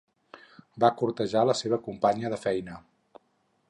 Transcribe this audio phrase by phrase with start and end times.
[0.85, 2.83] Va cortejar la seva companya de feina.